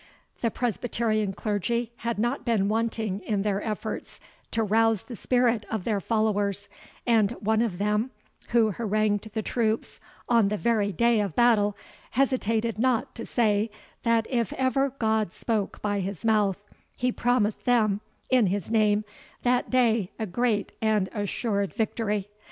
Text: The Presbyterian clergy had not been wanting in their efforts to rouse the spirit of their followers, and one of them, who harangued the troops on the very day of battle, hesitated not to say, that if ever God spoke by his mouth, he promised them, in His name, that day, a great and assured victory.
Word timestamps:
The 0.41 0.49
Presbyterian 0.49 1.33
clergy 1.33 1.91
had 1.97 2.17
not 2.17 2.43
been 2.43 2.67
wanting 2.67 3.19
in 3.19 3.43
their 3.43 3.61
efforts 3.61 4.19
to 4.49 4.63
rouse 4.63 5.03
the 5.03 5.15
spirit 5.15 5.63
of 5.69 5.83
their 5.83 6.01
followers, 6.01 6.69
and 7.05 7.29
one 7.33 7.61
of 7.61 7.77
them, 7.77 8.09
who 8.49 8.71
harangued 8.71 9.29
the 9.33 9.43
troops 9.43 9.99
on 10.27 10.47
the 10.49 10.57
very 10.57 10.91
day 10.91 11.21
of 11.21 11.35
battle, 11.35 11.77
hesitated 12.09 12.79
not 12.79 13.13
to 13.13 13.27
say, 13.27 13.69
that 14.01 14.25
if 14.31 14.51
ever 14.53 14.89
God 14.89 15.31
spoke 15.33 15.79
by 15.83 15.99
his 15.99 16.25
mouth, 16.25 16.67
he 16.97 17.11
promised 17.11 17.65
them, 17.65 18.01
in 18.31 18.47
His 18.47 18.71
name, 18.71 19.05
that 19.43 19.69
day, 19.69 20.09
a 20.17 20.25
great 20.25 20.71
and 20.81 21.09
assured 21.13 21.75
victory. 21.75 22.27